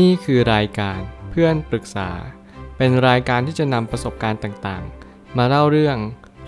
[0.00, 2.10] นี่คือรายการเพื่อนปรึกษา
[2.76, 5.96] เป็นรายการที่จะนำประสบการณ์ต่างๆ มาเล่าเรื่อง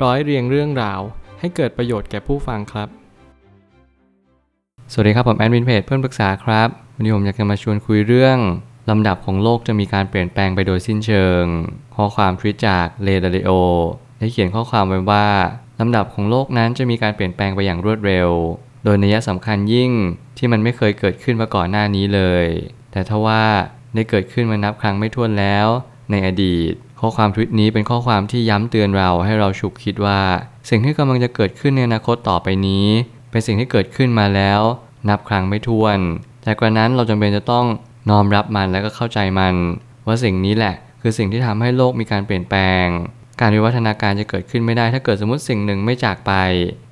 [0.02, 1.00] ร้อยเรียงเรื่องราว
[1.40, 2.88] ให้เกิดประโยชน์แก่ผู้ฟังครับ
[4.92, 8.38] สวัสดีครับ ผมแอดมินเพจเพื่อนปรึกษาครับวันนี้ผมอยากจะมาชวนคุยเรื่อง
[8.90, 11.42] ลำดับของโลกจะมีการเปลี่ยนแปลงไปโดยสิ้นเชิง
[11.96, 13.50] ข้อความทวิตจากเลดาริโอ
[14.18, 15.26] ได้เขียนข้อความไว้ว่า
[15.80, 18.28] ลำดับของโลกนั้นจะมีการเปลี่ยนแปลงไปอย่างรวดเร็ว
[18.84, 19.90] โดยนัยสำคัญยิ่ง
[20.38, 22.46] ที่มันไม่เคยเกิดขึ้นมาก่อนหน้านี้เลย
[22.94, 23.42] แต่ทว่า
[23.94, 25.66] ได้เกิดขึ้นมานับครั้งไม่ถ้วนแล้ว
[26.10, 30.20] ในอดีต ข้อความทวิตนี้เป็นข้อความที่ย้ำเตือนเราให้เราฉุกคิดว่า
[30.70, 32.86] สิ่งที่กำลังจะเกิดขึ้นในอนาคตต่อไปนี้
[33.30, 34.60] เป็นสิ่งที่เกิดขึ้นมาแล้ว
[35.08, 35.98] นับครั้งไม่ถ้วน
[36.42, 37.66] แต่กระนั้นเราจำเป็นจะต้อง
[38.10, 39.54] น้อมรับมันและก็เข้าใจมัน
[40.06, 42.86] ว่าสิ่งนี้แหละ คือสิ่งที่ทำให้โลกมีการเปลี่ยนแปลง
[43.40, 46.32] การวิวัฒนาการจะเกิดขึ้นไม่ได้ ถ้าเกิดสมมติสิ่งหนึ่งไม่จากไป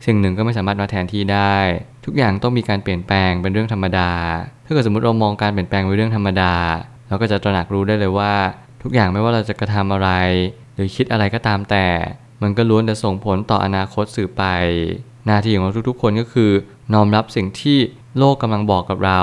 [0.07, 1.57] สิ่งหนึ่งก็ไม่สามารถมาแทนที่ได้
[2.05, 4.11] ทุกอย่างต้องมีการเปลี่ยนแปลงเป็นเรื่องธรรมดา
[4.65, 6.55] ถ้าเกิดสมมติเรามองการเปลี่ยนแปลงเป็นเรื่องธรรมดา
[7.09, 8.35] เราก็จะตระหนักรู้ได้เลยว่า
[8.83, 10.11] ทุกอย่างไม่ว่าเราจะกระทำอะไร
[10.75, 11.87] หรือคิดอะไรก็ตามแต่
[12.43, 14.45] มันก็ล้วนจะส่งผลต่ออนาคตสืบไป
[15.27, 16.51] หน้าที่ของเราทุกๆ คนก็คือ
[16.93, 17.79] น้อมรับสิ่งที่
[18.19, 19.23] โลกกำลังบอกกับเรา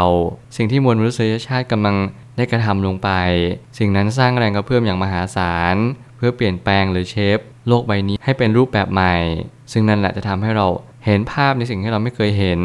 [0.58, 1.96] สิ่งที่มวลมนุษยชาติกำลัง
[2.38, 3.09] ได้กระทำลงไป
[3.80, 5.75] สิ่งนั้นสร้างแรงกระเพื่อมอย่างมหาศาล
[6.18, 9.16] เพื่อเปลี่ยนแปลงหรือเชฟ โลกใบนี้ให้เป็นรูปแบบใหม่
[9.72, 10.68] ซึ่งนั่นแหละจะทำให้เรา
[11.10, 12.62] เห็นภาพในสิ่งที่เราไม่เคยเห็น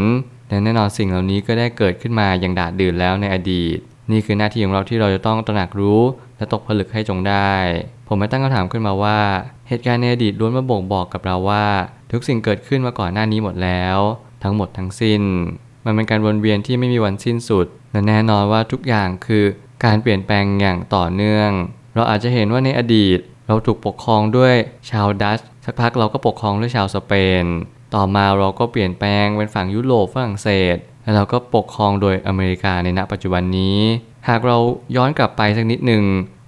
[0.49, 3.79] และแน่นอนสิ่งเหล่านี้ก็ได้เกิดขึ้นมาอย่างดาดดื่นแล้วในอดีต
[4.11, 6.01] นี่คือหน้าที่ของเราที่เราจะต้องตระหนักรู้
[6.37, 7.53] และตกผลึกให้จงได้
[8.09, 9.19] ผมไม่ตั้งคำถามขึ้นมาว่า
[9.69, 11.67] เหตุการณ์ในอดีตล้วนมาบ่งบอกกับเราว่า
[12.13, 13.99] ทุกสิ่งเกิดขึ้นมาก่อนหน้านี้หมดแล้ว
[14.43, 15.23] ทั้งหมดทั้งสิ้น
[15.85, 19.45] มันเป็นการวนเวียนที่ไม่มีวันสิ้นสุดและแน่นอนว่าทุกอย่างคือ
[19.85, 21.51] การเปลี่ยนแปลงอย่างต่อเนื่อง
[21.95, 24.55] เราอาจจะเห็นว่าในอดีต เราถูกปกครองด้วย
[24.91, 27.45] ชาวดัตช์สักพักเราก็ปกครองด้วยชาวสเปน
[27.95, 33.79] ต่อมาเราก็เปลี่ยนแปลงเป็นฝั่งยุโรปฝรั่งเศส แล้วเราก็ปกครองโดยอเมริกาในณปัจจุบันนี้
[34.29, 34.59] หากเรา
[34.97, 36.05] ย้อนกลับไปสักนิดหนึ่ง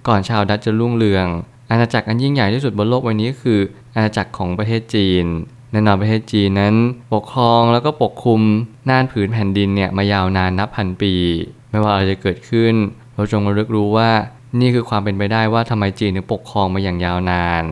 [0.07, 1.27] ก่อนชาวดัตช์จะรุ่งเรือง
[1.69, 3.59] อาณาจักรอันยิ่งใหญ่ที่สุดบนโลกใบนี้ก็คือ
[3.95, 5.25] อาณาจักรของประเทศจีน
[5.71, 6.75] แน่นอนประเทศจีนนั้น
[7.13, 8.41] ปกครองแล้วก็ปกคุม
[8.89, 11.13] น่านผืนแผ่นดินเนี่ยมายาวนานนับพันปี
[11.69, 12.73] ไม่ว่าอะไรจะเกิดขึ้น
[13.15, 14.09] เราจงระลึกรู้ว่า
[14.59, 17.63] นี่คือความเป็นไปได้ว่าทำไมจีนถึงปกครองมาอย่างยาวนาน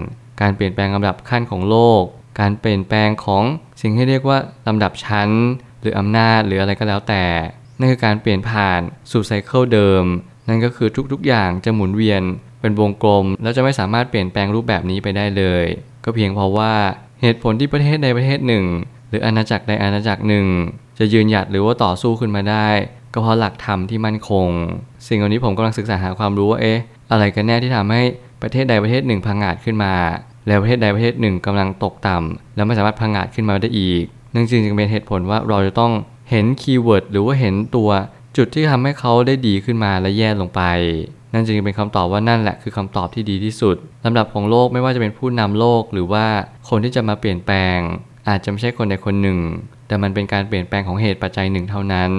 [0.42, 2.04] การเปลี่ยนแปลงลำดับขั้นของโลก
[2.40, 3.44] การเปลี่ยนแปลงของ
[3.82, 4.38] สิ่งที่เรียกว่า
[4.68, 5.30] ลำดับชั้น
[5.82, 7.26] หรืออำนาจหรืออะไรก็แล้วแต่
[7.80, 8.82] นั่นคือการเปลี่ยนผ่าน
[9.12, 10.06] สู่ไซเคิลเดิม
[10.48, 12.22] นั่นก็คือทุกๆ อย่างจะหมุนเวียน
[12.62, 15.66] เป็นวงกลม แล้วจะไม่สามารถเปลี่ยนแปลงรูปแบบนี้ไปได้เลย
[16.04, 16.74] ก็เพียงเพราะว่า
[17.22, 18.66] เหตุผลที่ประเทศใดประเทศหนึ่ง
[19.10, 20.46] หรืออาณาจักรใดอาณาจักรหนึ่ง
[21.00, 22.68] จะยืนหยัดหรือว่าต่อสู้ขึ้นมาได้
[23.14, 24.50] ก็เพราะหลักธรรมที่มั่นคง
[25.08, 26.80] สิ่งเหล่านี้ผมกำลังศึกษาหาความรู้ว่าเอ๊ะ
[27.12, 28.02] อะไรกันแน่ที่ทำให้
[28.42, 29.94] ประเทศใดประเทศหนึ่งพังอาจขึ้นมา
[30.48, 35.92] แล้วประเทศใดประเทศหนึ่งกำลังตกต่ำแล้วไม่สามารถพังอาจขึ้นมาได้อีกนั่นจึงจึงเป็นเหตุผลว่าเราจะต้อง
[36.30, 37.90] เห็นคีย์เวิร์ดหรือว่าเห็นตัว
[38.38, 40.62] จุดที่ทำให้เขาได้ดีขึ้นมาและแย่ลงไป
[41.34, 46.26] นั่นจึงเป็นคำตอบว่านั่นแหละคือคำตอบที่ดีที่สุดลำดับของโลกไม่ว่าจะเป็นผู้นำโลกหรือว่า
[46.70, 47.78] คนที่จะมาเปลี่ยนแปลง
[48.30, 49.40] อาจจะไม่ใช่คนใดคนหนึ่ง
[49.88, 52.12] แต่มันเป็นการเปลี่ยนแปลงของเหตุปัจจัยหนึ่งเท่านั้น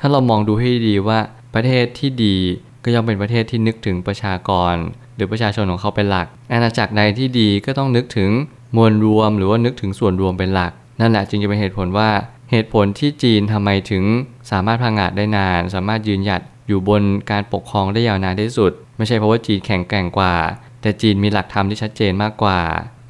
[0.00, 1.18] ถ้าเรามองดูให้ดีว่า
[1.54, 2.36] ประเทศที่ดี
[2.84, 4.74] ก็ย่อมเป็นประเทศที่นึกถึงประชากร
[5.16, 8.30] หรือประชาชนของเขาเป็นหลัก อาณาจักรใดที่ดีก็ต้องนึกถึง
[8.76, 12.10] มวลรวมหรือว่านึกถึงส่วนรวมเป็นหลัก นั่นแหละจึงจะเป็นเหตุผลว่า
[12.50, 14.04] เหตุผลที่จีนทำไมถึง
[14.50, 20.34] สามารถพังอาจได้นาน สามารถยืนหยัดอยู่บนการปกครองได้ยาวนานที่สุด ไม่ใช่เพราะว่าจีนแข็งแกร่งกว่า
[20.82, 22.60] แต่จีนมีหลักธรรมที่ชัดเจนมากกว่า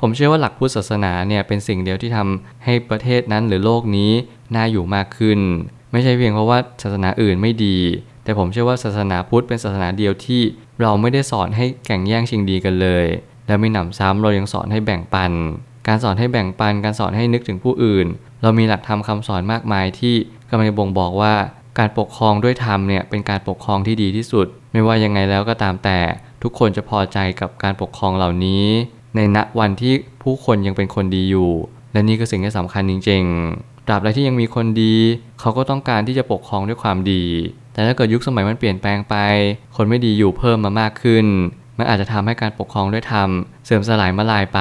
[0.01, 4.13] ผมเชื่อว่าหลักพุทธศาสนาเนี่ยเป็นสิ่งเดียวที่ทำให้ประเทศนั้นหรือโลกนี้
[4.55, 5.39] น่าอยู่มากขึ้น
[5.93, 7.77] ไม่ใช่เพียงเพราะว่าศาสนาอื่นไม่ดี
[8.25, 10.43] แต่ผมเชื่อว่าศาสนาพุทธเป็นศาสนาเดียวที่
[10.81, 13.07] เราไม่ได้สอนให้แข่งแย่งชิงดีกันเลย
[13.47, 15.33] และไม่หนำซ้ำเรายังสอนให้แบ่งปัน
[15.89, 18.07] การสอนให้แบ่งปัน การสอนให้นึกถึงผู้อื่น
[18.43, 20.15] เรามีหลักธรรมคาสอนมากมายที่
[20.49, 21.35] กำลังบ่งบอกว่า
[21.79, 25.99] การปกครองด้วยธรรมเนี่ยเป็นการปกครองที่ดีที่สุด ไม่ว่ายังไงแล้วก็ตามแต่
[26.43, 28.65] ทุกคนจะพอใจกับการปกครองเหล่านี้
[29.17, 31.51] ในณวันที่ผู้คนยังเป็นคนดีอยู่
[31.93, 34.95] และนี่ก็สิ่งที่สำคัญจริงๆตราบใดที่ยังมีคนดี
[35.41, 37.25] เขาก็ต้องการที่จะปกครองด้วยความดี
[37.75, 39.17] แต่ถ้าเกิดยุคสมัยมันเปลี่ยนแปลงไป
[39.77, 41.27] คนไม่ดีอยู่เพิ่มมามากขึ้น
[41.79, 43.29] มันอาจจะทำให้การปกครองด้วยธรรม
[43.65, 44.61] เสื่อมสลายมาลายไป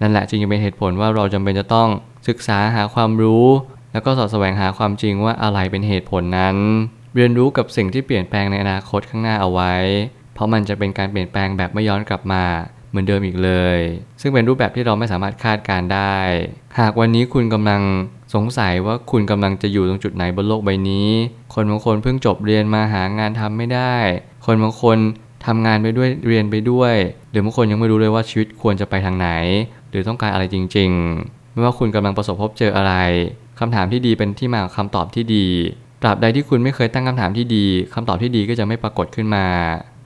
[0.00, 1.88] นั่นแหละจึงเป็นเหตุผลว่าเราจำเป็นจะต้อง
[2.28, 3.46] ศึกษาหาความรู้
[3.92, 6.56] แล้วก็สอดแสวงหาความจริงว่าอะไรเป็นเหตุผลนั้น
[7.14, 9.74] เรียนรู้กับสิ่งที่เปลี่ยนแปลงในอนาคตข้างหน้าเอาไว้
[10.34, 12.44] เพราะมันจะเป็นการเปลี่ยนแปลงแบบไม่ย้อนกลับมา
[12.90, 13.78] เหมือนเดิมอีกเลย
[14.20, 16.16] ซึ่งเป็นรูปแบบที่เราไม่สามารถคาดการได้
[16.78, 17.82] หากวันนี้คุณกำลัง
[18.34, 21.08] สงสัยว่าคุณกำลังจะอยู่ตรงจุดไหนบนโลกใบนี้
[21.54, 23.96] คนบางคนเพิ่งจบเรียนมาหางานทำไม่ได้
[24.46, 24.98] คนบางคน
[25.46, 26.94] ทำงานไปด้วยเรียนไปด้วย
[27.30, 29.28] หรือบางคนยังไม่รู้เลยว่าชีวิตควรจะไปทางไหน
[29.90, 30.90] หรือต้องการอะไรจริง
[31.22, 32.94] ๆ ไม่ว่าคุณกำลังประสบพบเจออะไร
[33.60, 35.46] คำถามที่ดีเป็นที่มาของคำตอบที่ดี
[36.02, 39.46] ตราบใดที่คุณไม่เคยตั้งคำถามที่ดีคำตอบที่ดีก็จะไม่ปรากฏขึ้นมา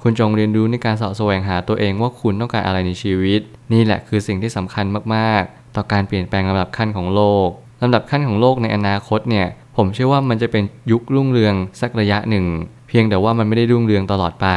[0.07, 3.41] คุณจงเรียนรู้ในการเสาะแสวงหาตัวเองว่าคุณต้องการอะไรในชีวิต
[3.73, 4.85] นี่แหละคือสิ่งที่สำคัญ
[5.15, 7.49] มากๆ ต่อการเปลี่ยนแปลงลำดับขั้นของโลก
[7.83, 9.47] ลำดับขั้นของโลกในอนาคตเนี่ย
[9.77, 12.47] ผมเชื่อว่ามันจะเป็นยุครุ่งเรืองสักระยะหนึ่ง
[12.89, 14.49] เพียงแต่ว่ามันไม่ได้รุ่งเรืองตลอดไป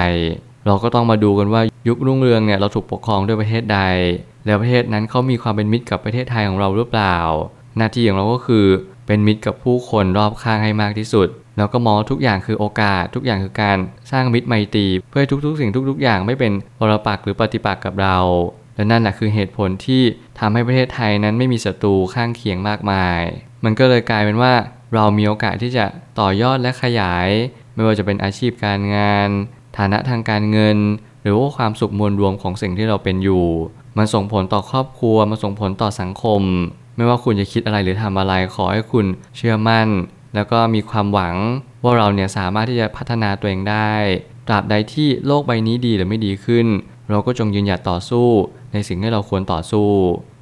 [0.65, 3.79] เราก็ต้องมาดูกันว่ายุครุ่งเรืองเนี่ยเราถูกปกครองด้วยประเทศใด
[4.45, 7.17] แล้วประเทศนั้นเขามีความเป็นมิตรกับประเทศไทยของเราหรือเปล่า
[7.77, 8.65] หน้าที่ของเราก็คือ
[9.07, 11.27] เป็นมิตรกับผู้คนรอบข้างให้มากที่สุด
[11.57, 13.77] แล้วก็มองทุกอย่างคือโอกาส ทุกอย่างคือการ
[14.11, 18.17] สร้างมิตรไมตรี เพื่อทุกๆ สิ่งทุก ๆ อย่างไม่เป็นปรปักษ์หรือปฏิปักษ์กับเรา
[18.75, 20.03] และนั่นแหละคือเหตุผลที่
[20.39, 23.21] ทำให้ประเทศไทยนั้นไม่มีศัตรูข้างเคียงมากมาย
[23.63, 24.53] มันก็เลยกลายเป็นว่า
[24.95, 25.85] เรามีโอกาสที่จะ
[26.19, 27.27] ต่อยอดและขยาย
[27.75, 29.29] ไม่ว่าจะเป็นอาชีพการงาน
[29.77, 30.77] ฐานะทางการเงิน
[31.21, 33.45] หรือว่าความสุขมวลรวมของสิ่งที่เราเป็นอยู่
[33.97, 36.41] มันส่งผลต่อครอบครัว มันส่งผลต่อสังคม
[36.95, 39.05] ไม่ว่าคุณจะคิดอะไรหรือทำอะไรขอให้คุณ
[39.37, 39.87] เชื่อมั่น
[40.37, 41.35] แล้วก็มีความหวัง
[41.83, 43.91] ว่าเราเนี่ยสามารถที่จะพัฒนาตัวเองได้
[44.47, 46.67] ตราบใดที่โลกใบนี้ดีหรือไม่ดีขึ้น
[47.09, 48.27] เราก็จงยืนหยัดต่อสู้
[48.73, 49.89] ในสิ่งที่เราควรต่อสู้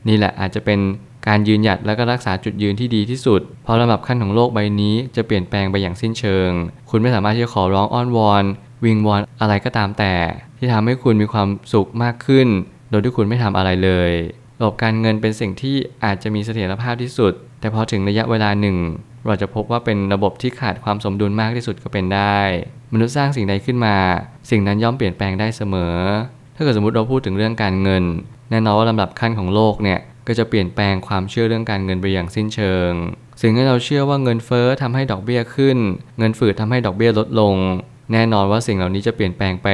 [0.08, 0.80] นี่แหละอาจจะเป็น
[1.28, 6.50] การยืนหยัดและก็รักษาจุดยืนที่ดีที่สุด เพราะลำดับขั้นของโลกใบนี้จะเปลี่ยนแปลงไปอย่างสิ้นเชิง
[6.90, 8.44] คุณไม่สามารถที่จะขอร้องอ้อนวอน
[8.86, 10.14] วิงวอนอะไรก็ตามแต่
[10.58, 12.48] ที่ทำให้คุณมีความสุขมากขึ้น
[12.90, 14.12] โดยที่คุณไม่ทำอะไรเลย
[14.60, 15.76] ระบบการเงินเป็นสิ่งที่
[16.06, 18.78] อาจจะมีเสถียรภาพที่สุด แต่พอถึงระยะเวลาหนึ่ง
[19.28, 22.40] เราจะพบว่าเป็นระบบที่ขาดความสมดุลมากที่สุดก็เป็นได้
[22.94, 23.98] มนุษย์สร้างสิ่งใดขึ้นมา
[24.50, 25.96] สิ่งนั้นย่อมเปลี่ยนแปลงได้เสมอ
[26.56, 28.04] ถ้าเกิดสมมติเราพูดถึงเรื่องการเงิน
[28.50, 32.92] แน่นอนว่าลำดับขั้นของโลกเนี่ยก็จะเปลี่ยนแปลงความเชื่อเรื่องการเงินไปอย่างสิ้นเชิง
[33.42, 35.78] สิ่งที่เราเชื่อว่าเงินเฟ้อทำให้ดอกเบี้ยขึ้น
[36.20, 37.56] เงินฝืดทำให้ดอกเบี้ยลดลง
[38.12, 39.68] แน่นอนว่าสิ่งเหล่านี้จะเปลี่ยนแปลงไป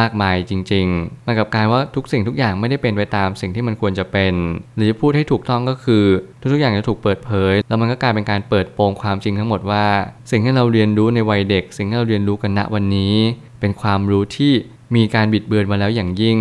[0.00, 4.34] มากมายจริงๆ มันกับการว่าทุกสิ่งทุกอย่างไม่ได้เป็นไปตามสิ่งที่มันควรจะเป็น
[4.76, 6.04] หรือจะพูดให้ถูกต้องก็คือ
[6.52, 9.86] ทุกๆอย่างจะถูกเปิดเผย แล้วมันก็กลายเป็นการเปิดโปงความจริงทั้งหมดว่า
[10.30, 13.14] สิ่งที่เราเรียนรู้ในวัยเด็ก สิ่งที่เราเรียนรู้กันณวันนี้
[13.60, 14.52] เป็นความรู้ที่
[14.96, 16.38] มีการบิดเบือนมาแล้วอย่างยิ่ง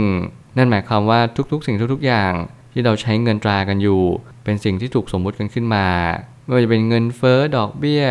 [0.58, 1.20] นั่นหมายความว่า
[1.52, 2.34] ทุกๆ สิ่งทุกๆอย่าง
[2.74, 4.02] ที่เราใช้เงินตรากันอยู่
[4.44, 5.88] เป็นสิ่งที่ถูกสมมุติกันขึ้นมา
[6.44, 8.06] ไม่ว่าจะเป็นเงินเฟ้อดอกเบี้ย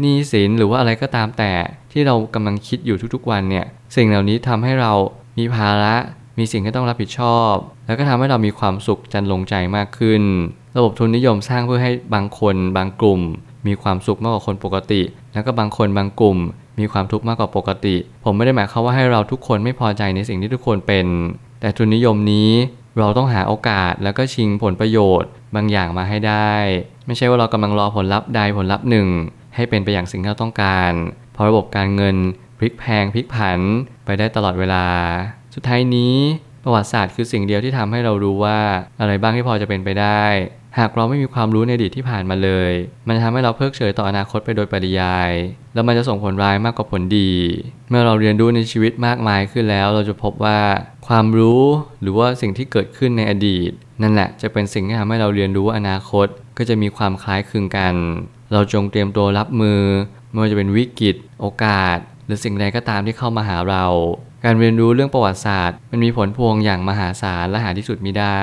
[0.00, 1.52] หนี้สินหรือว่าอะไรก็ตามแต่
[1.92, 4.92] ที่เรากำลังคิดอยู่ทุกๆวันเนี่ยสิ่งเหล่านี้ทำให้เรา
[5.38, 5.94] มีภาระ
[6.38, 7.52] มีสิ่งที่ต้องรับผิดชอบ
[7.86, 10.22] แล้วก็ทำให้เรามีความสุขจันลงใจมากขึ้น
[10.76, 13.20] ระบบทุนนิยมสร้างเพื่อให้บางคนบางกลุ่ม
[13.66, 15.02] มีความสุขมากกว่าคนปกติ
[15.32, 16.38] แล้วก็บางคนบางกลุ่ม
[16.80, 21.06] มีความทุกข์มากกว่าปกติ ผมไม่ได้หมายความว่าให้เราทุกคนไม่พอใจในสิ่งที่ทุกคนเป็น
[21.60, 22.50] แต่ทุนนิยมนี้
[22.98, 26.54] เราต้องหาโอกาสแล้วก็ชิงผลประโยชน์ บางอย่างมาให้ได้
[27.06, 29.06] ไม่ใช่ว่าเรากำลังรอผลลัพธ์ใดผลลัพธ์หนึ่ง
[29.54, 30.92] ให้เป็นไปอย่างสิ่งที่เราต้องการ
[31.32, 32.16] เพราะระบบการเงิน
[32.58, 33.60] พลิกแพงพลิกผัน
[34.04, 34.86] ไปได้ตลอดเวลา
[35.54, 36.16] สุดท้ายนี้
[36.64, 38.58] ประวัติศาสตร์คือสิ่งเดียวที่ทำให้เรารู้ว่า
[39.00, 40.24] อะไรบ้างที่พอจะเป็นไปได้
[40.78, 42.72] หากเราไม่มีความรู้ในอดีตที่ผ่านมาเลย
[43.06, 45.30] มันจะทำให้เราเพิกเฉยต่ออนาคตไปโดยปริยาย
[45.74, 47.32] แล้วมันจะส่งผลร้ายมากกว่าผลดี
[47.88, 50.58] เมื่อเราเรียนรู้ในชีวิตมากมายขึ้นแล้ว เราจะพบว่า
[51.08, 51.62] ความรู้
[52.00, 53.70] หรือว่าสิ่งที่เกิดขึ้นในอดีต
[54.02, 56.26] นั่นแหละจะเป็นสิ่งที่ทำให้เราเรียนรู้อนาคต
[56.58, 57.94] ก็จะมีความคล้ายคลึงกัน
[58.54, 59.82] เราจงเตรียมตัวรับมือ
[60.30, 63.86] ไม่ว่าจะเป็นวิกฤต โอกาส หรือสิ่งใดก็ตามที่เข้ามาหาเรา
[64.44, 68.42] การเรียนรู้เรื่องประวัติศาสตร์ มันมีผลพวงอย่างมหาศาลและหาที่สุดมิได้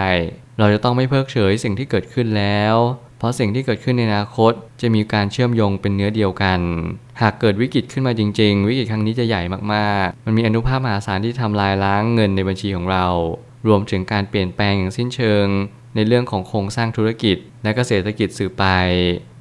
[0.59, 2.75] เราจะต้องไม่เพิกเฉยสิ่งที่เกิดขึ้นแล้ว
[3.17, 6.59] เพราะสิ่งที่เกิดขึ้นในอนาคต จะมีการเชื่อมโยงเป็นเนื้อเดียวกัน
[7.21, 9.41] หากเกิดวิกฤตขึ้นมาจริง ๆ วิกฤตครั้งนี้จะใหญ่
[9.73, 13.05] มากๆ มันมีอนุภาพมหาศาลที่ทำลายล้างเงินในบัญชีของเรา
[13.67, 15.47] รวมถึงการเปลี่ยนแปลงอย่างสิ้นเชิง
[15.95, 18.65] ในเรื่องของโครงสร้างธุรกิจ และก็เศรกิจสื่อไป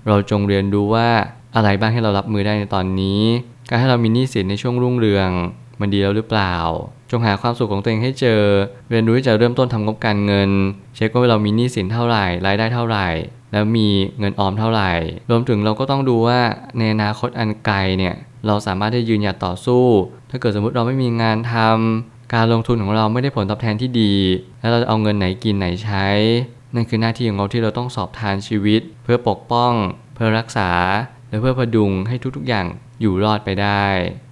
[0.08, 1.08] เราจงเรียนรู้ว่า
[1.56, 3.22] อะไรบ้างให้เรารับมือได้ในตอนนี้
[3.68, 5.30] การให้เรามีหนี้สินในช่วงรุ่งเรือง
[5.80, 6.54] มันดีแล้วหรือเปล่า
[7.10, 8.40] จงหาความสุขของตัวเองให้เจอ
[8.90, 10.50] เรียนรู้ที่จะเริ่มต้นทำงบการเงิน
[10.96, 13.08] เช็คว่าเรามีหนี้สินเท่าไหร่รายได้เท่าไหร่
[13.52, 13.88] แล้วมี
[14.18, 14.90] เงินออมเท่าไหร่
[15.30, 16.40] รวมถึงเราก็ต้องดูว่า
[16.78, 18.14] ในอนาคตอันไกลเนี่ย
[18.46, 19.84] เราสามารถที่จะยืนหยัดต่อสู้
[20.30, 24.14] ถ้าเกิดสมมติเราไม่มีงานทำการลงทุนของเราไม่ได้ผลตอบแทนที่ดี
[24.60, 26.06] แล้วเราจะเอาเงินไหนกินไหนใช้
[26.74, 29.72] นั่นคือหน้าที่ของเราที่เราต้องสอบทานชีวิต เพื่อปกป้อง
[30.14, 30.70] เพื่อรักษา
[31.28, 32.66] และเพื่อพดุงให้ทุกๆอย่าง
[33.00, 33.84] อยู่รอดไปได้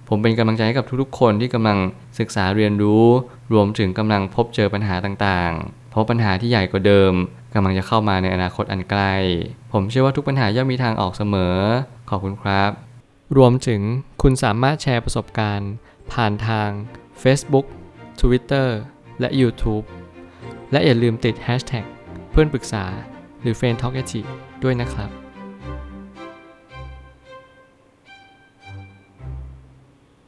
[0.09, 1.77] ผมเป็นกำลังใจให้กับทุกๆ คนที่กำลัง
[2.19, 3.05] ศึกษาเรียนรู้
[3.53, 7.13] รวมถึงกำลังพบเจอปัญหาต่างๆ เพราะปัญหาที่ใหญ่กว่าเดิม
[7.53, 9.13] กำลังจะเข้ามาในอนาคตอันใกล้
[9.73, 11.57] ผมเชื่อว่าทุกปัญหาย่อมมีทางออกเสมอ
[12.09, 12.71] ขอบคุณครับ
[13.37, 13.81] รวมถึง
[14.21, 15.71] คุณสามารถแชร์ประสบการณ์
[16.11, 16.69] ผ่านทาง
[17.23, 17.65] Facebook
[18.21, 18.67] Twitter
[19.19, 19.85] และ YouTube
[20.71, 21.85] และอย่าลืมติด Hashtag
[22.39, 22.85] เพื่อนปรึกษา
[23.41, 23.93] หรือ f r ร e n d Talk
[24.63, 25.09] ด้วยนะครับ